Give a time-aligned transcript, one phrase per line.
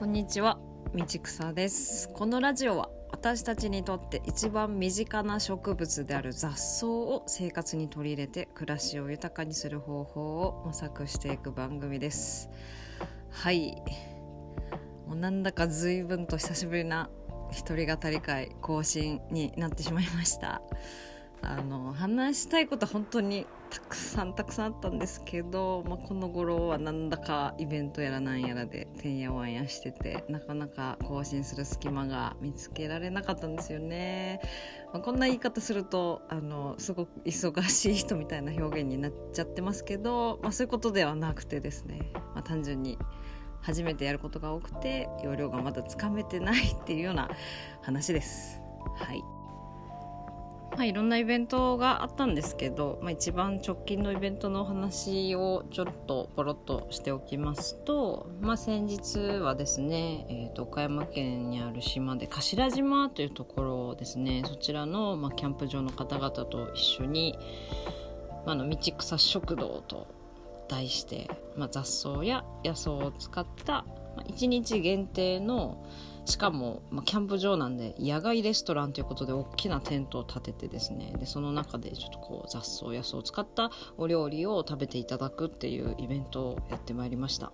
[0.00, 0.58] こんにちは
[0.94, 2.08] 道草です。
[2.14, 12.48] このラジオは私たちにとって一番身近な植物である雑草を生活に取り入れて暮らしを豊かにする方法を模索していく番組です。
[13.28, 13.76] はい。
[15.06, 17.10] もうなんだか随分と久しぶりな
[17.50, 20.62] 一人語り会更新になってしまいました。
[21.42, 34.40] あの話したいこと本当にたくさんたくさんあったんですけど、まあ、この頃はなんだかイベントやらなんやらでてんやわんやしててなかなか更新する隙間が見つけられなかったんですよね、
[34.92, 42.98] まあ、こんな言い方するとあのすごく忙しい人みたいな表現になっちゃってますけど、まあ、そういうことではなくてですね、まあ、単純に
[43.62, 47.30] 初めてやることが多くて容量がまだつかめてないっていうような
[47.82, 48.60] 話です。
[48.96, 49.39] はい。
[50.76, 67.38] まあ、いろんなイベントがあったんですけど、まあ、一番直近のイベントのお話をちょっとポロッとしておきますと、まあ、先日はですね、えーと、岡山県にある島で頭島というところですねそちらの、まあ、キャンプ場の方々と一緒に、
[68.46, 70.06] まあ、の道草食堂と
[70.68, 73.84] 題して、まあ、雑草や野草を使った、
[74.16, 75.84] まあ、1日限定の
[76.24, 87.52] しかも、まあ、キャンプ場なんで野外レストランということで大きなテントを建ててですねでその中でちょっとこう雑草野草を使ったお料理を食べていただくっていうイベントをやってまいりました。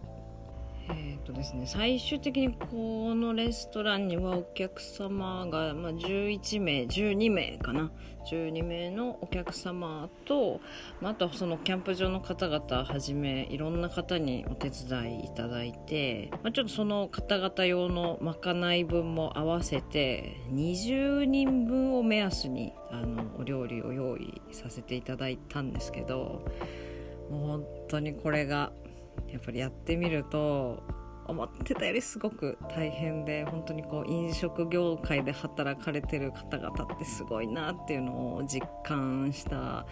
[0.89, 7.91] えーとですね、最終的にこのレストランにはお客様が、まあ、11名12名かな。
[8.27, 10.61] 12名のお客様と、
[11.01, 26.45] まあ、あとはそのキャンプ場の方々はじめいろんな方にお手伝いいただいて、まあ、ちょっとその方々用のまかない分も合わせて20人分を目安にあのお料理を用意させていただいたんですけど
[27.31, 28.73] もう本当にこれが
[29.31, 30.83] やっぱりやってみると
[31.29, 39.87] 思ってたよりすごく大変で本当にこう飲食業界で働かれてる方々ってすごいなっていうのを実感した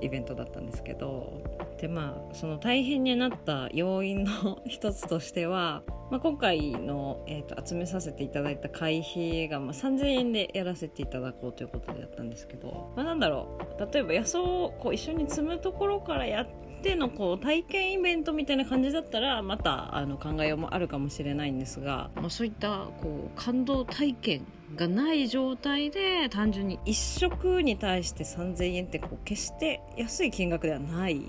[0.00, 1.40] イベントだったんですけど
[1.80, 16.46] でまあその大変になった要因の一つとしては、 まあ、今回の、えーと、集めさせていただいた会費が、まあ、3000円でやらせていただこうということでやったんですけど、まあ、なんだろう例えば野草をこう一緒に積むところからやっ
[16.82, 31.22] てのこう体験イベントみたいな感じだったらまたあの考えようもあるかもしれないんですが、まあ、そういったこう感動体験がない状態で単純に1食に対して3000円ってこう決して安い金額ではない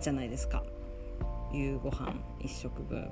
[0.00, 0.62] じゃないですか
[1.52, 3.10] 夕ご飯1食分。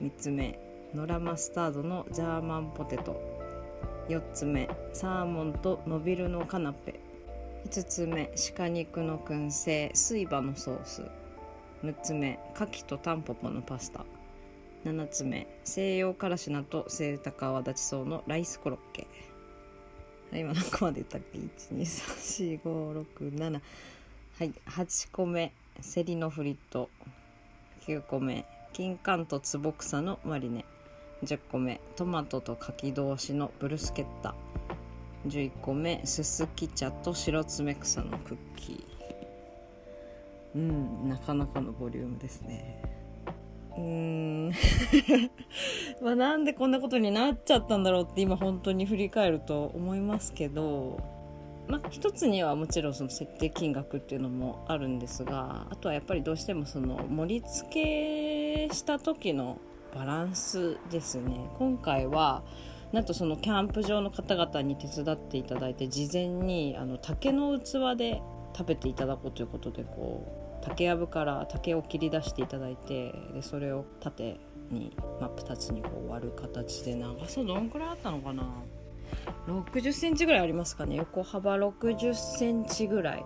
[0.01, 0.57] 3つ目
[0.95, 3.19] ノラマスタードのジャーマンポテト。
[4.07, 6.97] 4つ目サーモンとノビルのカナペ。
[7.65, 11.26] 5つ目鹿肉の燻製水馬のソース。
[11.83, 14.05] 6つ目牡蠣とタンポポのパスタ。
[14.85, 19.07] 7つ目西洋からし菜と清高泡立ちそうのライスコロッケ。
[20.33, 21.37] 今何個まで言ったっけ
[21.75, 23.61] ？1234567
[24.39, 26.89] はい8個目セリのフリット。
[27.87, 30.65] 9個目金柑と坪草のマリネ。
[31.23, 34.35] 10個目トマトと柿同士のブルスケッタ。
[35.25, 38.86] 11個目すすき茶と白爪草のクッキー。
[40.57, 42.81] うんなかなかのボリュームですね。
[43.77, 43.83] うー
[44.47, 44.51] ん。
[46.01, 51.17] まあなんでこんなことになっちゃったんだろうって今本当に振り返ると思いますけど
[51.67, 59.59] まあ、一つにはもちろんその設定金額っていうのもあるんですがあとはやっぱりどうしてもその盛り付けした時の
[59.93, 61.49] バランスですね。
[61.57, 62.43] 今回は
[62.93, 68.21] なんとそのキャンプ場の方々に手伝っていただいて事前にあの竹の器で
[68.55, 74.39] 食べていただこうということでこう竹やぶから竹を切り出していただいてでそれを縦
[74.69, 78.43] に真っ二つにこう割る形で長さどんくらいあったのかな
[79.47, 80.95] ？60センチぐらいありますかね。
[80.97, 83.25] 横幅60センチぐらい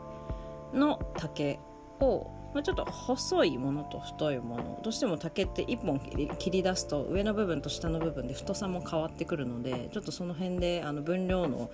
[0.74, 1.60] の竹
[2.00, 11.69] をまあ、ちょっと細いものと太いものどうしても竹って1本切り切り出すと上の部分と下の部分で太さも変わってくるのでちょっとその辺であの分量の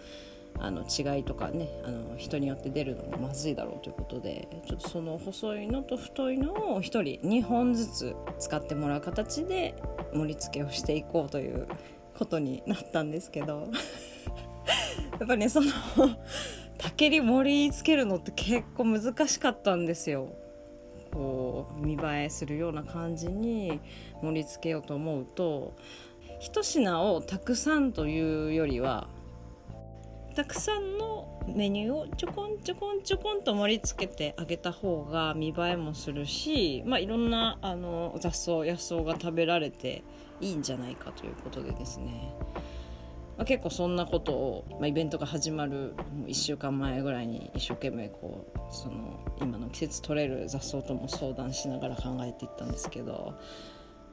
[0.60, 9.76] あの違いとかねあの人によって出るのもまずいだろうということでちょっとその細いのと太いのを1人2本ずつ使ってもらう形で
[10.14, 11.68] 盛り付けをしていこうという
[12.18, 13.68] ことになったんですけど
[15.20, 15.68] やっぱりねその
[16.78, 20.30] 竹に盛り付けるのって結構難しかったんですよ。
[21.12, 23.80] こう見栄えするような感じに
[24.22, 25.74] 盛り付けようと思うと
[26.40, 29.08] 一品をたくさんというよりは
[30.38, 40.04] たくさんのメニューをちょこんちょこんちょこんと盛り付けてあげた方が見栄えもするし、まあ、いろんなあの雑草野草が食べられて
[40.40, 42.36] いいんじゃないかということでですね、
[43.36, 45.96] まあ、結構そんなことを、まあ、イベントが始まる
[46.28, 53.34] 1週間前ぐらいに一生懸命こうその今の季節取れる雑草とも相談しながら考えていったんですけど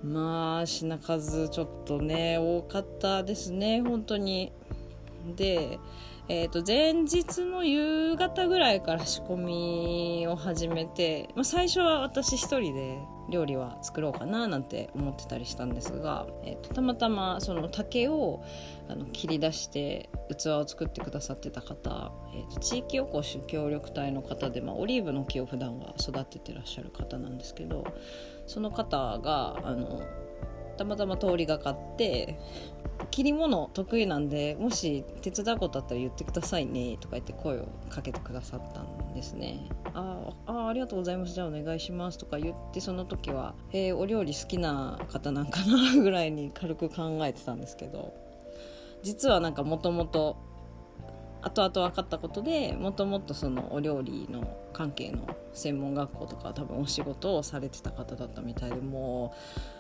[0.02, 4.50] まあ品数ちょっとね多かったですね本当に。
[5.36, 5.78] で
[6.26, 12.98] えー、と前日の夕方ぐらいから仕込みを始めて、まあ、最初は私一人で
[13.28, 18.42] 料理は作ろうかななんて思ってたりしたんですが、えー、とたまたまその竹を
[18.88, 27.84] あの切り出して器を作ってくださってた方、えー、と地域おこし協力隊の方で、まあ、オリーブの木を普段は育ててらっしゃる方なんですけど
[28.46, 30.02] その方があの
[30.74, 32.38] たまたま通りがかって
[33.10, 39.68] 切り物得意なんでもし手伝うことあったら言ってくださいねとか言って声をかけてくださったんですね。
[39.94, 41.32] ああありがとうございます。
[41.32, 42.18] じゃあお願いします。
[42.18, 48.24] とか言ってその時は、えー、お料理好きな方なんかな ぐらいに軽く考えてたんですけど。
[49.04, 50.38] 実はなんかもともと
[51.42, 59.73] 後々分かったことでもともとそのお料理の関係の専門学校とか多分お仕事をされてた方だったみたいでもう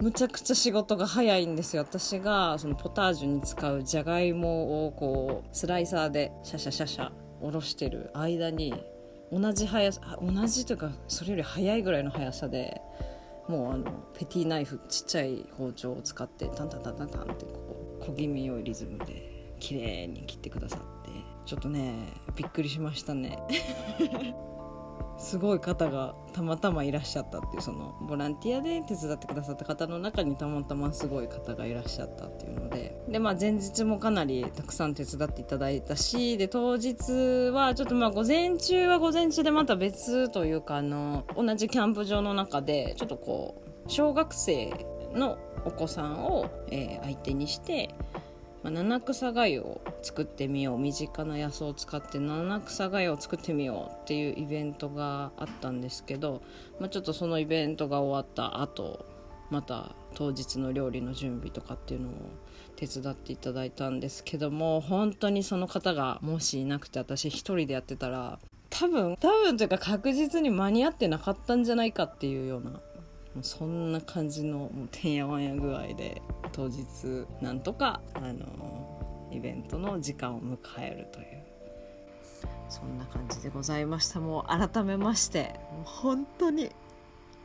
[0.00, 1.82] むちゃくちゃ仕事が早いんですよ。
[1.82, 7.10] 私がそのポタージュに使うじゃがいもをこうスライサーでシャシャシャシャ
[7.40, 8.74] おろしてる間に
[9.32, 12.80] 同じ速さ同じというかそれより早いぐらいの速さで
[13.48, 13.84] もうあの
[14.18, 21.06] ペティナイフちっちゃい包丁を使ってタンタンタンタンタンってこう小気味良いリズムで綺麗に切ってくださって。
[21.46, 21.94] ちょっとね
[22.34, 23.38] びっくりしましたね。
[25.18, 44.72] すごい方がたまたまいらっしゃったっていうそのボランティアで手伝ってくださった方の中にたまたますごい方がいらっしゃったっていうのでで、まあ、前日もかなりたくさん手伝っていただいたしで当日はちょっとまあ午前中は午前中でまた別というかあの同じキャンプ場の中でちょっとこう小学生
[45.14, 47.90] のお子さんを、えー、相手にして
[48.66, 56.42] まあ、七草がゆを作ってみよう身近な野草を使って七草がゆを作ってみようっていうイベントがあったんですけど、
[56.80, 59.06] まあ、ちょっとそのイベントが終わった後
[59.50, 62.12] また当日の料理の準備とかっていうのを
[62.74, 72.80] 手伝っていただいたんですけども本当にその方がもしいなくて私一人でやってたら多分多分というか確実に間に合ってなかったんじゃないかっていうような
[73.42, 76.22] そんな感じのもうてんやわんや具合で
[76.52, 81.46] 当日なんとかあのイベントの時間を迎えるという。
[82.68, 84.20] そんな感じでございました。
[84.20, 86.70] もう改めましてもう本当に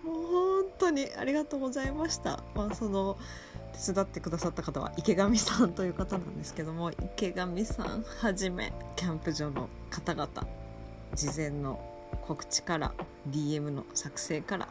[0.03, 3.17] もう本当にありがとうございました、まあ、その
[3.85, 10.29] 手伝ってくださった方は池上さんという方なんですけども池上さんはじめキャンプ場の方々
[11.15, 11.79] 事前の
[12.25, 12.93] 告知から
[13.29, 14.67] DM の作成から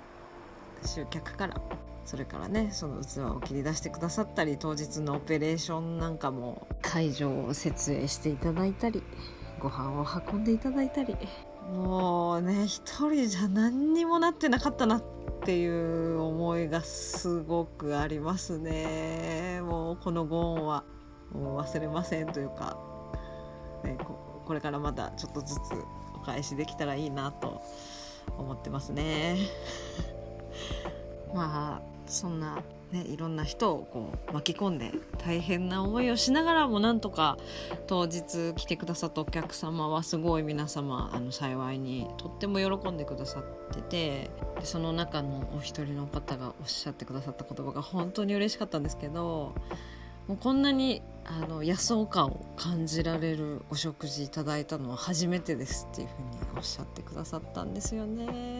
[0.84, 1.60] 集客から
[2.04, 9.02] それからねその器を切り出してくださったり当日のオペレーションなんかも会場を設営していただいたり
[9.60, 11.16] ご飯を運んでいただいたり
[11.72, 15.02] もうね一人じゃ何にもなってなかったなっ
[15.44, 20.84] ていう思いがすごくありますねもうこのご恩は
[21.32, 22.76] もう忘れませんというか、
[23.84, 25.58] ね、ここれからまたちょっとずつ
[26.16, 27.62] お返しできたらいいなと
[28.36, 29.36] 思ってますね。
[31.34, 32.62] まあそんな
[32.92, 37.36] ね、いろんな人をこう巻き込んで大変な思いをしながらもなんとか
[37.86, 49.54] 当日来てくださったお客様はすごい皆様あの幸いにとっても喜んでくださっててでその中のお一人の方がおっしゃってくださった言葉が本当に嬉しかったんですけど
[50.26, 58.59] もうこんなにあの野草感を感じられるお食事いただいたのは初めてですっていうふうにおっしゃってくださったんですよね。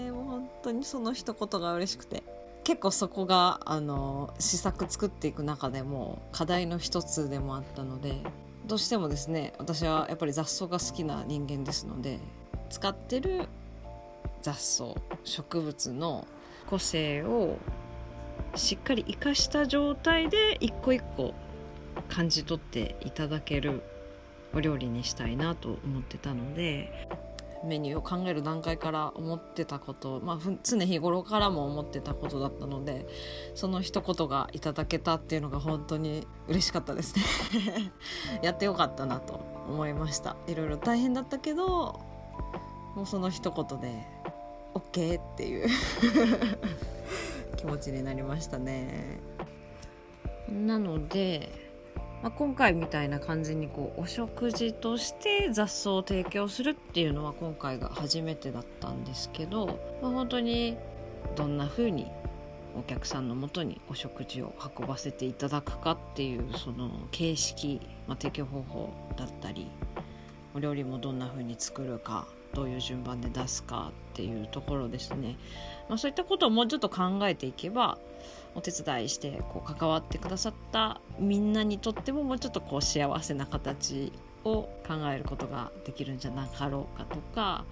[0.62, 2.22] 当にその一言が嬉しくて。
[2.62, 8.22] 結構そこがあの試作作っていく中でも課題の一つでもあったので
[8.66, 12.20] どうしてもですね私はやっぱり雑草が好きな人間ですので
[12.68, 13.48] 使ってる
[14.42, 16.26] 雑草植物の
[16.68, 17.56] 個性を
[18.54, 21.34] しっかり生かした状態で一個一個
[22.08, 23.82] 感じ取っていただける
[24.54, 27.08] お料理にしたいなと思ってたので
[27.64, 33.06] メニューを考える段階から思ってたこと、まあ、常日頃からも思ってたことだったので
[33.54, 37.92] その一言がいただけたっていうのが本当に嬉しかったですね。
[38.42, 40.36] やってよかったなと思いました。
[40.46, 42.00] いろいろ大変だったけど
[42.94, 44.06] もうその一言で
[44.74, 45.68] OK っていう
[47.56, 49.20] 気持ちになりましたね。
[50.48, 51.59] なので
[52.22, 60.76] まあ、今回みたいな感じにこうお食事として雑草を提供するっていうのは今回が初めてだったんですけど、まあ、本当に
[61.34, 62.10] どんな風に
[62.76, 69.66] お客さんのもとにお食事を運ばせていただくかっていうその形式、まあ、提供方法だったり
[70.54, 75.36] お料理もどんな風に作るかどういう順番で出すかっていうところですね、
[75.88, 77.98] まあ、そういったことをもうちょっと考えていけば
[78.54, 84.12] お手伝いしてこう関わってくださったみんなにとってももうちょっとこう幸せな形
[84.44, 87.64] を考えることができるんじゃなかろうかとか。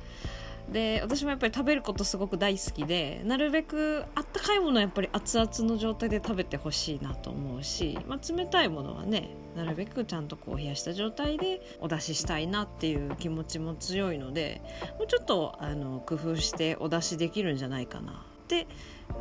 [0.72, 14.60] で私もやっぱり食べることすごく大好きでなるべくあったかいものはやっぱり熱々の状態で食べてほしいなと思うし、まあ、冷たいものはねなるべくちゃんとこう冷やした状態でお出ししたいなっていう気持ちも強いので
[14.98, 18.27] もうちょっとあの工夫してお出しできるんじゃないかな。
[18.48, 18.66] って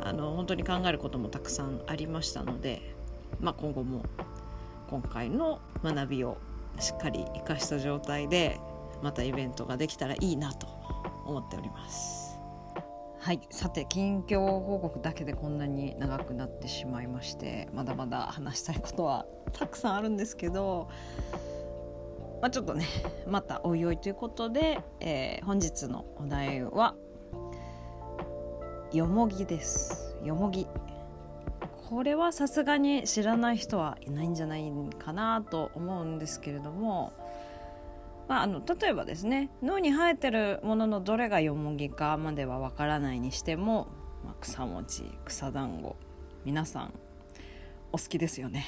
[0.00, 2.80] あの本当に考えることもたくさんありましたので、
[3.40, 4.02] まあ、今後も
[4.88, 6.38] 今回の学びを
[6.80, 8.58] しっかり生かした状態で
[9.02, 10.66] またイベントができたらいいなと
[11.26, 12.38] 思っております。
[13.20, 20.88] はいさて近況報告だけでこんなに長くなってしまいましてまだまだ話したいことはたくさんあるんですけど、
[22.40, 22.86] まあ、ちょっとね
[23.26, 26.94] またおいおいということで、えー、本日のお題は
[28.92, 30.66] よもぎですよもぎ
[31.88, 37.12] これはさすがに知らない人はいないんじゃないかなと思うんですけれども、
[38.28, 43.88] まあ、あの例えばですね脳に生えてるもののどれがよもぎかまではわからないにしても、
[44.24, 45.96] まあ、草餅草団子
[46.44, 46.94] 皆さん
[47.92, 48.66] お好きですよね。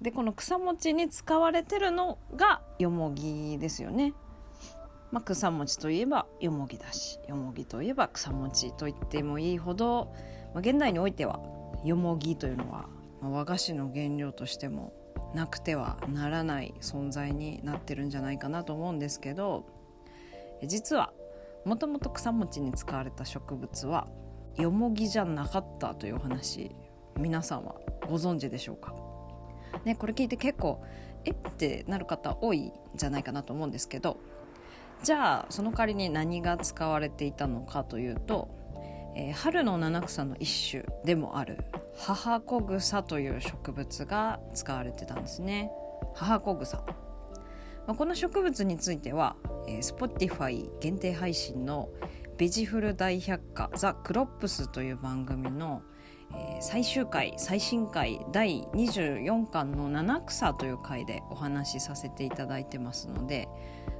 [0.00, 4.14] でこの草餅に使われてるのがよもぎですよね。
[5.12, 7.18] まあ、草餅といえばよもぎだし。
[7.28, 10.12] よもぎといえば草餅と言ってもいいほど、
[10.54, 11.40] まあ、現代においては
[11.84, 12.88] よもぎというのは、
[13.20, 14.92] まあ、和菓子の原料としても
[15.34, 19.64] なくてはならない存在になってるんじゃないかなと思うんですけど
[20.64, 21.12] 実は
[21.64, 24.08] もともと草餅に使われた植物は
[24.56, 26.74] よもぎじゃなかったというお話
[27.18, 27.76] 皆さんは
[28.08, 28.94] ご存知でしょうか？
[29.84, 30.82] ね、これ聞いて結構
[31.24, 31.30] え？
[31.30, 34.18] ってなる方多いんじゃないかなと思うんですけど
[35.02, 38.48] じゃあその代わりに何が使われていたのかというと、
[39.16, 41.58] えー、春の七草の一種でもある
[41.96, 45.70] 母子草という植物が使われてたんですね。
[46.14, 46.84] 母子草、ま
[47.88, 49.36] あ、この植物については、
[49.68, 51.88] えー、Spotify 限定配信の
[52.36, 55.82] 「ベジフル大百科ザ・クロップス」という番組の「、
[56.60, 63.48] 最終回最新回第24巻の七草という回でお話しさせていただいてますので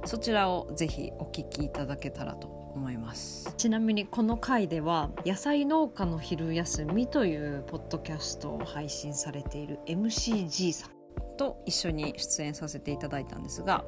[0.05, 3.53] そちらをぜひお聞きいただけたらと思います。
[3.57, 10.91] ちなみにこの回では「野菜農家の昼休み」というポッドキャストを配信されている MCG さん
[11.37, 13.83] と一緒に出演させていただいたんですが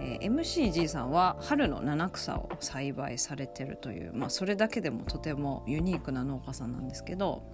[0.00, 7.53] えー、MCG さんは春の七草を栽培されてるという、まあ、それだけでもとてもユニークな農家さんなんですけど、ま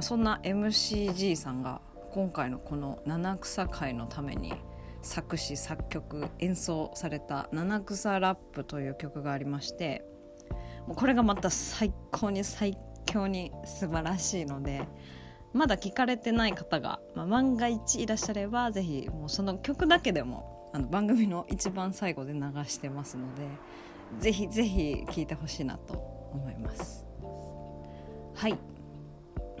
[0.00, 1.80] そんな MCG さんが
[2.12, 4.54] 今回のこの七草会のために
[5.02, 10.04] 作詞作曲演奏された「七草ラップ」という曲がありまして
[10.86, 14.86] もうこれがまた最高に最強に素晴らしいので
[15.52, 23.48] まだ聴かれてない方が、まあ、万が一いらっしゃれば是非もうその曲だけでもあの番組の一番最後で流してますので
[24.18, 25.94] ぜひぜひ聞いてほしいなと
[26.32, 27.06] 思います。
[28.34, 28.75] はい。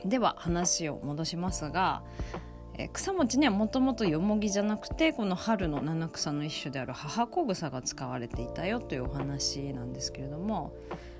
[0.04, 2.02] では話を戻しますが、
[2.78, 10.74] え草餅にはもともとよもぎじゃなくてこの春の七草の一種である母子草が使われていたよというお話なんですけれども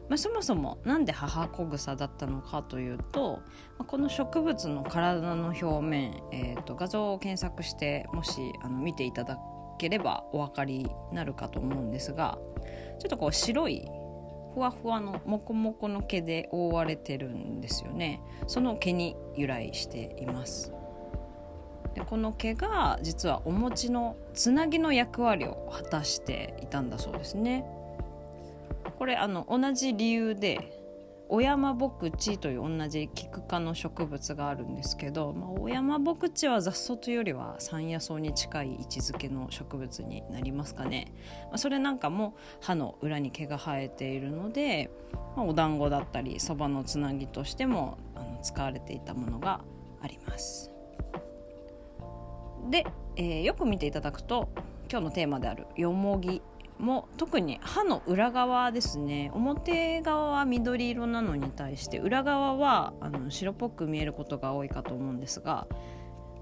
[0.09, 3.41] まあ、そもそも何で母子草だったのかというと、
[3.79, 9.39] ま、この植物の体の表面、えーと画像を検索してもしあの見ていただ
[9.79, 12.39] ければお分かりになるかと思うんですが
[12.99, 13.89] ちょっとこう白い
[14.57, 18.23] ふわふわのモコモコの毛で覆われてるんですよね。
[18.47, 20.73] その毛に由来しています。
[21.93, 27.67] でこの毛が実はお餅のつなぎの役割を果たしていたんだそうですね。
[28.99, 30.86] これあの同じ理由で
[31.29, 41.13] オヤマボクチという同じキク科の植物があるんですけど、まあ、オヤマボクチは雑草というよりは山野草に近い位置づけの植物になりますかね、
[41.47, 44.91] まあ、それなんかも葉の裏に毛が生えているので、
[45.37, 49.63] まあ、お団子だったりそばのつなぎとしてもあの使われていたものが
[50.01, 50.71] あります。
[52.71, 54.49] で、えー、よく見ていただくと
[54.91, 56.43] 今日のテーマであるよもぎ
[56.79, 65.67] も特に歯の裏側ですね表側は緑色なのに対して裏側はあの白っぽく見えることが多いかと思うんですが、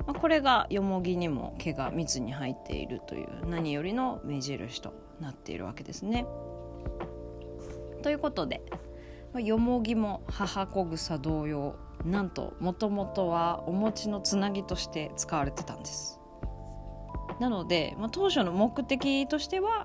[0.06, 6.26] まあ、これがよもぎにも毛が密に入っているという何よりの目印となっているわけですね。
[8.02, 8.62] ということで
[9.40, 16.20] よもぎも母子草同様なんともともとはお餅のつなぎとして使われてたんです。
[17.40, 19.84] なので、まあ、当初の目的としては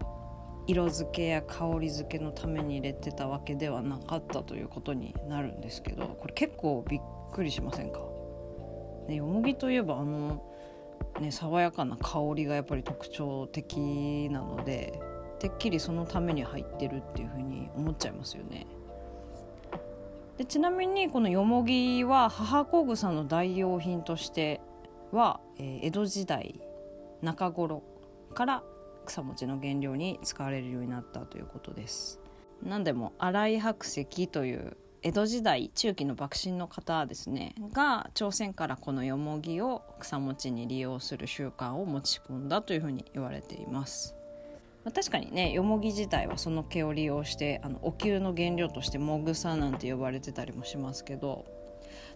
[0.70, 7.02] 色付けや香り付けのために入れてたわけではなかったということになるんですけどこれ結構びっ
[7.34, 8.02] くりしませんか、
[9.08, 10.44] ね、よもぎといえばあの、
[11.20, 15.02] ね、爽やかな香りがやっぱり特徴的なので
[15.40, 18.68] てっきりそのために入ってるっていうふうに思っちゃいますよね。
[20.38, 24.62] でちなみにこのよもぎは母子草の代用品として
[25.12, 26.62] は、えー、江戸時代
[27.22, 27.84] 中頃
[28.34, 28.64] から
[29.10, 32.20] 草餅の原料に使われるようになったということです。
[32.63, 37.56] 何でも新井白石という江戸時代中期の幕臣の方ですね。
[37.74, 44.16] が朝鮮からこのよもぎを草餅に利用する習慣を持ち込んだというふうに言われています。
[44.86, 51.46] ま確かにねよもぎ自体はその毛を利用してあのお灸の原料としてもぐさなんて呼ばれてたりもしますけど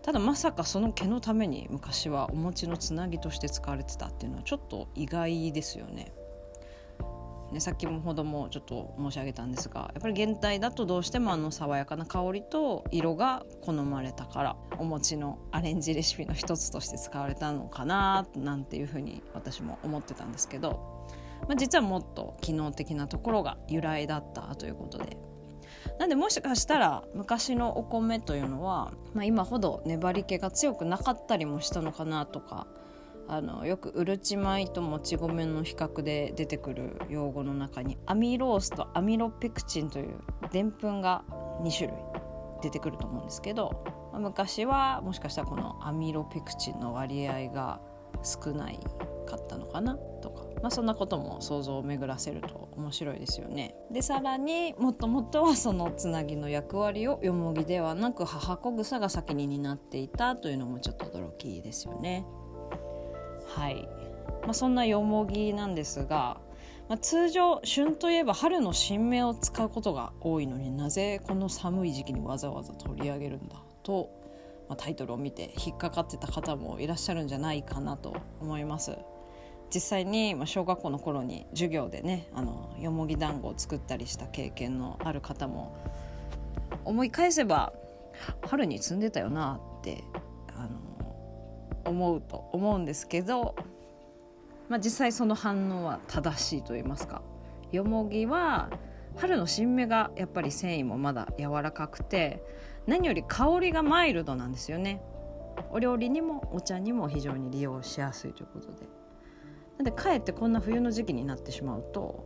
[0.01, 6.13] ただまさかその毛のために昔はお餅のつなぎとして使われてたっていうのはちょっと意外ですよね。
[7.53, 21.07] ね、さっきもほどもちょっと申し上げたんですがやっぱり現代だとどうしてもあの爽やかな香りと色が好まれたからお餅のアレンジレシピの一つとして使われたのかななんていうふうに私も思ってたんですけど、
[21.47, 25.17] まあ、実はもっと機能的なところが由来だったということで。
[25.99, 32.67] なんでもしかしたら昔のお米というのは、まあ、今ほど粘り気が強くなかったりもしたのかなとか
[33.27, 40.19] あのよくうるち米ともち米の比較で出てくる用語の中にアミロースとアミロペクチンという
[40.51, 41.23] でんぷんが
[41.61, 41.97] 2種類
[42.61, 43.83] 出てくると思うんですけど、
[44.13, 47.81] 昔はもしかしたらこのアミロペクチンの割合が
[48.23, 48.79] 少ない
[49.25, 53.75] かったのかなとか、まあ、そんなことも想像を巡らせると面白いですよね。
[53.91, 62.25] でさらにもっともっとはそのつなぎの役割をよもぎではなく母子草が先に担っていたというのもちょっと驚きですよね。
[63.55, 63.87] はい、
[64.43, 66.37] まあ、そんなよもぎなんですが、
[66.89, 74.09] まあ、通常旬といえば春の新芽を使うことが多いのになぜこの寒い時期にわざわざ取り上げるんだと、
[74.67, 78.97] まあ、タイトルを見て引っかかってた方もいらっしゃるんじゃないかなと思います。
[79.73, 85.75] 実際に小学校の頃に授業でねあのよもぎ団子を作ったりした経験のある方も
[86.85, 87.73] 思い返せば
[88.47, 90.03] 春に摘んでたよなって
[90.55, 90.69] あの
[91.85, 93.55] 思うと思うんですけど、
[94.69, 97.21] まあ、実際その反応は正しいと言いますか。
[97.71, 98.69] よもぎは
[99.15, 102.43] 春の新芽がやっぱり繊維もまだ柔らかくて
[102.87, 105.01] 何より香りがマイルドなんですよね。
[105.71, 108.87] お料理にもお茶にも非常に利用しやすいということで。
[109.77, 112.23] なんでかえってこんな冬の時期になってしまうと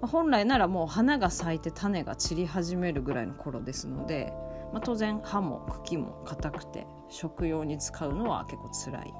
[0.00, 4.32] 本来ならもう花が咲いて種が散り始めるぐらいの頃ですので
[4.72, 9.14] まあ、当然葉も茎も硬くて食用に使うのは結構辛い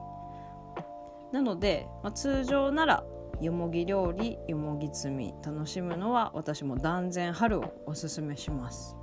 [1.33, 3.05] なので、まあ、通常なら
[3.41, 8.97] よもぎ料理よもぎ摘み楽しむのは私も断然春をおすすめします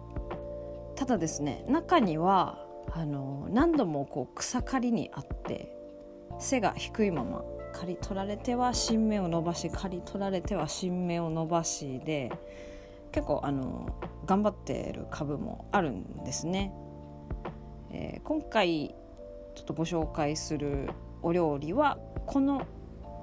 [0.96, 5.76] ただですね中にはあの何度もこう草刈りにあって
[6.40, 7.44] 背が低いまま
[7.74, 12.32] 刈り取られては新芽を伸ばし刈り取られては新芽を伸ばしで
[13.12, 13.96] 結構あの
[14.26, 16.74] 頑張ってる株もあるんですね。
[17.92, 18.96] えー、今回
[19.56, 20.90] ちょっとご紹介する
[21.22, 22.68] お料理はこの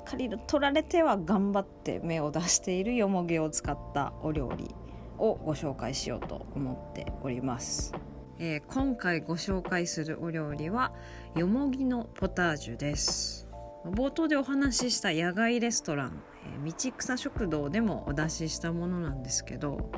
[0.04, 4.74] 借りる取られては頑張って芽を出しているよもぎを使ったお料理
[5.18, 7.94] をご紹介しようと思っております。
[8.38, 10.92] えー、今回ご紹介するお料理は
[11.36, 13.46] よもぎのポタージュです
[13.84, 19.92] 冒頭でお話しした野外レストランえ道草食堂でもお出ししたものなんですけど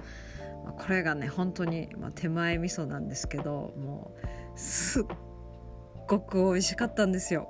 [0.78, 5.04] これがね本当に、まあ、手前味噌なんですけどもうすっ
[6.06, 7.48] ごく美味しかったんですよ。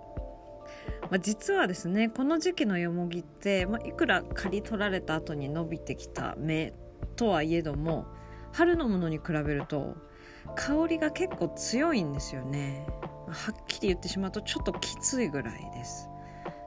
[1.10, 6.72] まあ、実はですねこの時期のよもぎって、まあ、いくら刈り取られた後に伸びてきた芽
[7.16, 8.06] とはいえども
[8.52, 9.96] 春のものに比べると
[10.56, 12.86] 香りが結構強いんですよね。
[13.28, 16.08] はっきり言ってしまうとちょっときついぐらいです。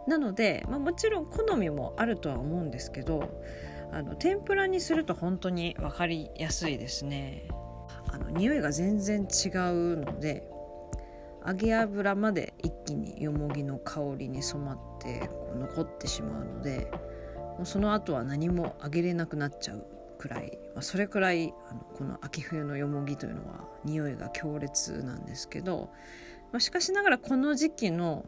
[0.08, 3.30] なので、まあ、もちろん好みもあるとは思うんですけど
[3.92, 7.48] あの天ぷらにすると本当に分かりやすいですね。
[8.18, 10.50] の匂いが全然違うので
[11.46, 16.92] 揚げ油まで一気によもぎの香りに染まってこう残ってしまうので
[17.58, 19.86] もうその後は何も揚げれなくなっちゃう
[20.18, 25.90] くらい、まあ、それくらいあのこの秋冬のよもぎというのは匂いが強烈なんですけど、
[26.52, 28.26] まあ、しかしながらこの時期の、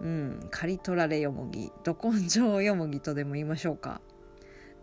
[0.00, 4.00] うん、刈り取られよもぎど根性よもぎとでも言いましょうか。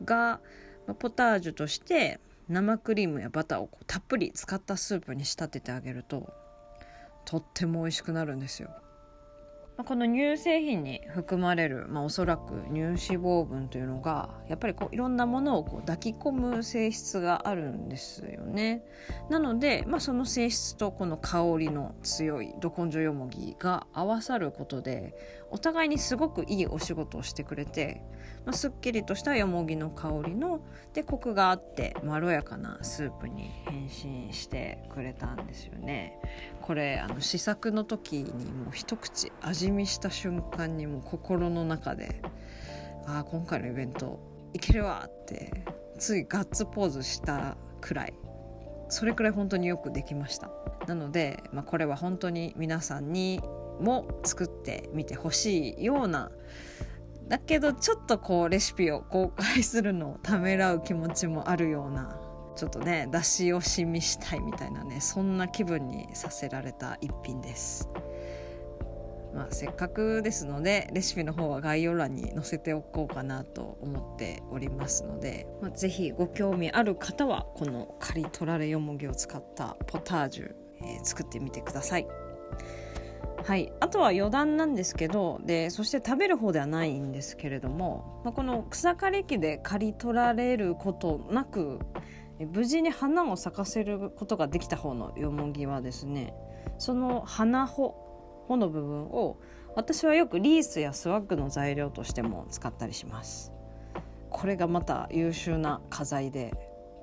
[0.04, 0.42] が、
[0.88, 2.20] まあ、ポタージュとして
[2.50, 6.34] 生クリームやバターをたっぷり使ったスープに仕立ててあげると
[7.26, 8.70] とっても美味しくなるんですよ。
[9.76, 18.84] この乳製品に含まれる、まあ、おそらく乳脂肪分というのがやっぱりこういろんなものをこう抱き込む性質があるんですよね。
[19.30, 25.16] なので、まあ、その性質とこの香りの強いど根性よもぎが合わさることで
[25.50, 28.04] お互いにすごくいいお仕事をしてくれて
[28.46, 30.62] まあ、すっきりとしたよもぎの香りの
[30.94, 36.20] でコクがあってまろやかなスープに変身してくれたんですよね
[36.64, 42.22] これあの試作の時にもう一口味見した瞬間にもう心の中で
[43.06, 44.20] ああ今回のイベント
[44.54, 45.66] いけるわって
[46.00, 48.14] ついガッツポーズしたくらい
[48.88, 50.52] それくらい本当によくできました。
[50.88, 53.42] なので、まあ、これは本当に皆さんに
[53.80, 56.32] も作ってみてほしいような
[57.28, 62.20] だけどちょっとこうレシピを公開するのをためらう気持ちもあるような
[62.56, 67.90] ちょっとね出し惜しみしたいみたいなねそんな気分にさせられた一品です。
[69.34, 80.52] まあ、せっかくですのでレシピの方は概要欄に載せておこうかなと思っておりますので、まあ、ぜひご興味ある方はこの刈り取られよもぎを使ったポタージュ、
[80.84, 82.08] えー、作ってみてください。
[83.44, 91.80] はい、あとは余談なんですけどでそして食べる方ではないんですけれども、まあ、この草刈り機で刈り取られることなく
[92.46, 96.34] 無事に花を咲かせることができた方のよもぎはですね
[96.78, 97.96] その花穂
[98.48, 99.40] 穂の部分を
[99.76, 103.52] 私はよくリースやスワッグの材料としても使ったりします。
[104.30, 106.54] これがまた優秀な花材で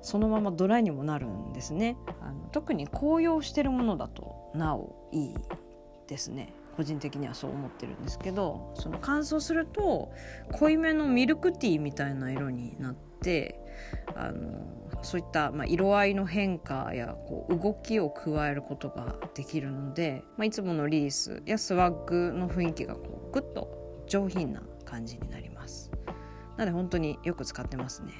[0.01, 1.97] そのままドライにもなるんですね。
[2.21, 5.35] あの特に紅葉してるものだとなおいい
[6.07, 6.53] ですね。
[6.75, 10.11] 個人的にはそう思ってるんですけどその乾燥すると
[10.53, 13.60] 濃いめのミルクティーみたいな色になって
[14.15, 25.91] あのそういった、まあ、色合いの変化やこう動きを加えることができるので、まあ、いつものリースやスワッグの雰囲気がこうグッと上品な感じになります。
[26.57, 28.11] なので本当によく使ってますね、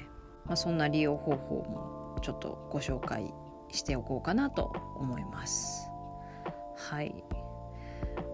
[0.46, 3.32] まあ、そんな利用方法もちょっとご紹介
[3.70, 5.88] しておこうかなと思います。
[6.76, 7.14] はい。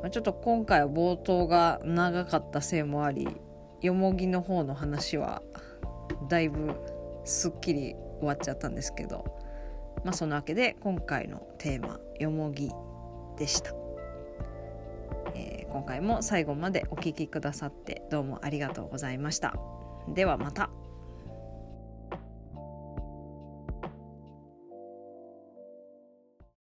[0.03, 3.29] ま、ちょっと今回は冒頭が長かったせいもあり
[3.81, 5.43] よもぎの方の話は
[6.29, 6.75] だいぶ
[7.25, 9.25] すっきり終わっちゃったんですけど
[10.05, 12.71] まあそのわけで今回のテーマ「よもぎ」
[13.37, 13.73] でした、
[15.35, 19.55] えー、今回も最後までお聴きくださってどうもありがとうございました。
[20.15, 20.71] ではまた。